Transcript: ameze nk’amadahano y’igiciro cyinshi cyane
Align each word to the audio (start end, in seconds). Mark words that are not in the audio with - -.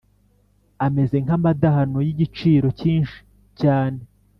ameze 0.85 1.15
nk’amadahano 1.23 1.97
y’igiciro 2.07 2.67
cyinshi 2.79 3.17
cyane 3.61 3.99